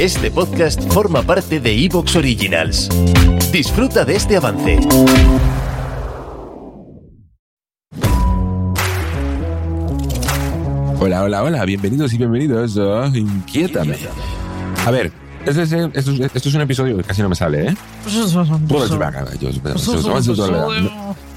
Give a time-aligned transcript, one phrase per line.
[0.00, 2.88] Este podcast forma parte de Evox Originals.
[3.50, 4.78] Disfruta de este avance.
[11.00, 13.96] Hola, hola, hola, bienvenidos y bienvenidos a Inquiétame.
[14.84, 15.12] A ver,
[15.44, 17.76] esto es, esto es- esto es un episodio que casi no me sale, ¿eh?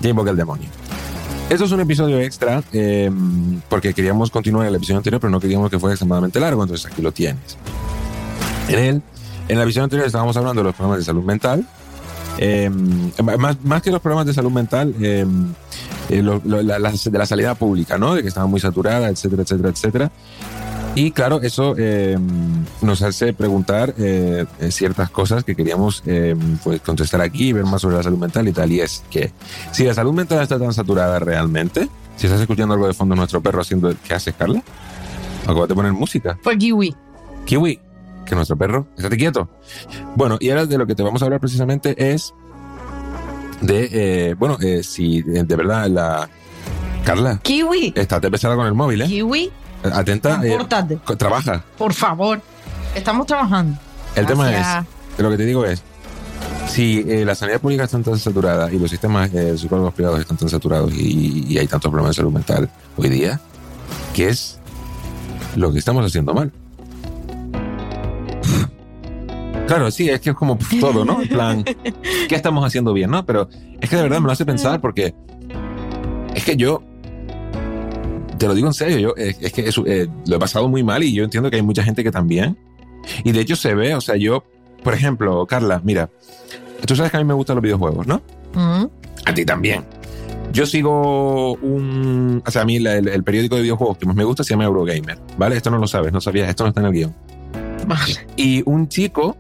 [0.02, 0.68] Ya invoqué al demonio.
[1.50, 3.10] Esto es un episodio extra eh,
[3.70, 7.02] porque queríamos continuar el episodio anterior, pero no queríamos que fuera extremadamente largo, entonces aquí
[7.02, 7.57] lo tienes.
[8.70, 9.02] En él,
[9.48, 11.66] en la episodio anterior estábamos hablando de los problemas de salud mental.
[12.41, 12.70] eh,
[13.38, 15.25] más, más que los problemas de salud mental, eh,
[16.09, 18.16] eh, lo- lo- la- la- de la salida pública, ¿no?
[18.16, 20.11] De que estaba muy saturada, etcétera, etcétera, etcétera.
[20.95, 22.17] Y claro, eso eh,
[22.81, 26.02] nos hace preguntar eh, eh, ciertas cosas que queríamos
[26.63, 28.72] pues contestar aquí y ver más sobre la salud mental y tal.
[28.72, 29.33] Y es que
[29.73, 33.41] si la salud mental está tan saturada realmente, si estás escuchando algo de fondo nuestro
[33.41, 34.63] perro haciendo, ¿qué haces, Carla?
[35.44, 36.39] Acabas de poner música.
[36.41, 36.95] Fue kiwi.
[37.45, 37.80] Kiwi,
[38.29, 39.49] que nuestro perro, estate quieto.
[40.15, 42.33] Bueno, y ahora de lo que te vamos a hablar precisamente es
[43.61, 46.30] de, eh, bueno, eh, si de, verdad la...
[47.03, 47.94] Carla, Kiwi.
[47.95, 49.05] estate pesada con el móvil, ¿eh?
[49.08, 49.52] Kiwi.
[49.83, 50.97] Atenta, eh, Compórtate.
[51.03, 51.63] co- trabaja.
[51.77, 52.41] Por favor.
[52.95, 53.77] Estamos trabajando.
[54.16, 54.86] El tema es,
[55.17, 55.81] lo que te digo es,
[56.67, 60.38] si eh, la sanidad pública está tan saturada y los sistemas eh, psicólogos privados están
[60.38, 63.39] tan saturados y, y hay tantos problemas de salud mental hoy día,
[64.14, 64.59] ¿qué es
[65.55, 66.52] lo que estamos haciendo mal?
[69.70, 71.22] Claro, sí, es que es como pf, todo, ¿no?
[71.22, 71.64] En plan,
[72.28, 73.23] ¿qué estamos haciendo bien, no?
[73.25, 73.48] Pero
[73.80, 75.14] es que de verdad me lo hace pensar porque
[76.34, 76.81] es que yo,
[78.39, 80.81] te lo digo en serio, yo es, es que eso, eh, lo he pasado muy
[80.84, 82.58] mal y yo entiendo que hay mucha gente que también.
[83.23, 84.44] Y de hecho se ve, o sea, yo,
[84.84, 86.09] por ejemplo, Carla, mira,
[86.86, 88.22] tú sabes que a mí me gustan los videojuegos, ¿no?
[88.56, 88.86] Mm.
[89.26, 89.83] A ti también.
[90.52, 92.42] Yo sigo un.
[92.44, 94.50] O sea, a mí la- el, el periódico de videojuegos que más me gusta se
[94.52, 95.56] llama Eurogamer, ¿vale?
[95.58, 97.16] Esto no lo sabes, no sabías, esto no está en el guion.
[97.86, 98.16] Vale.
[98.36, 99.38] Y un chico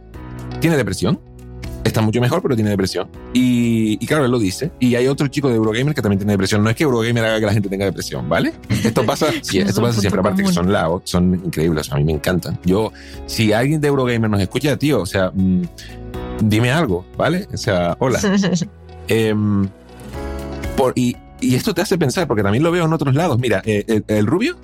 [0.59, 1.19] tiene depresión.
[1.83, 3.07] Está mucho mejor, pero tiene depresión.
[3.33, 4.69] Y, y claro, él lo dice.
[4.79, 6.61] Y hay otro chico de Eurogamer que también tiene depresión.
[6.61, 8.53] No es que Eurogamer haga que la gente tenga depresión, ¿vale?
[8.83, 10.19] Esto pasa, sí, esto pasa siempre.
[10.19, 11.91] Aparte que son laos, son increíbles.
[11.91, 12.59] A mí me encantan.
[12.65, 12.91] Yo,
[13.27, 15.61] si alguien de Eurogamer nos escucha, tío, o sea, mm,
[16.43, 17.47] dime algo, ¿vale?
[17.53, 18.19] O sea, hola.
[19.07, 19.67] Em,
[20.77, 23.39] por, y, y esto te hace pensar, porque también lo veo en otros lados.
[23.39, 24.57] Mira, eh, el, el rubio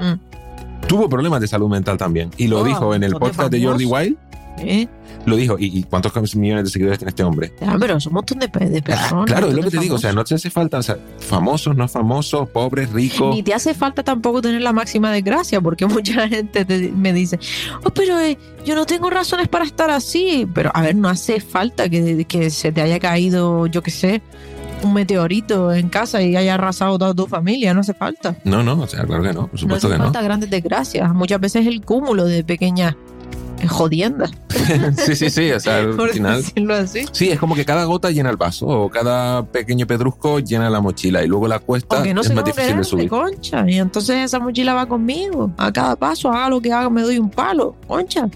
[0.00, 0.86] Mm.
[0.86, 2.30] tuvo problemas de salud mental también.
[2.36, 3.84] Y lo Oh, dijo en el podcast de Jordi.
[3.84, 4.16] Wild.
[4.62, 4.88] ¿Eh?
[5.26, 5.56] Lo dijo.
[5.58, 7.52] ¿Y, cuántos millones de seguidores tiene este hombre?
[7.60, 9.24] Ya, pero es un montón de, de Ah, personas.
[9.26, 9.96] claro, es lo que te digo.
[9.96, 13.34] O sea, no te hace falta, o sea, famosos, no famosos, pobres, ricos.
[13.34, 17.38] Ni te hace falta tampoco tener la máxima desgracia, porque mucha gente te- me dice,
[17.84, 20.46] oh, pero eh, yo no tengo razones para estar así.
[20.54, 24.22] Pero, a ver, no hace falta que, que se te haya caído, yo qué sé,
[24.82, 27.74] un meteorito en casa y haya arrasado toda tu familia.
[27.74, 28.36] No hace falta.
[28.44, 30.04] No, no, o sea, claro que no, por No supuesto hace que no.
[30.04, 31.12] falta grandes desgracias.
[31.12, 32.94] Muchas veces el cúmulo de pequeñas
[33.66, 34.30] jodiendas,
[34.96, 36.44] sí, sí, sí, o sea, al por final.
[36.70, 37.04] así.
[37.12, 40.80] Sí, es como que cada gota llena el vaso o cada pequeño pedrusco llena la
[40.80, 43.08] mochila y luego la cuesta no es más difícil de subir.
[43.08, 43.64] concha.
[43.68, 45.52] Y entonces esa mochila va conmigo.
[45.56, 48.28] A cada paso, haga lo que haga, me doy un palo, concha.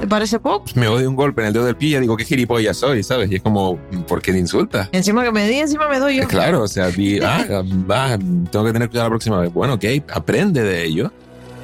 [0.00, 0.66] ¿Te parece poco?
[0.74, 3.02] Me doy un golpe en el dedo del pie y ya digo, qué gilipollas soy,
[3.02, 3.30] ¿sabes?
[3.30, 4.88] Y es como, ¿por qué te insultas?
[4.92, 6.28] Encima que me di, encima me doy yo.
[6.28, 7.44] Claro, o sea, di, ah,
[7.90, 8.18] va,
[8.50, 9.52] tengo que tener cuidado la próxima vez.
[9.52, 11.10] Bueno, ok, aprende de ello.